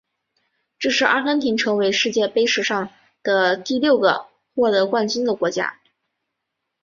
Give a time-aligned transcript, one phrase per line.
[0.79, 2.89] 这是阿根廷成为世界杯史上
[3.21, 5.79] 的第六个获得冠军的国家。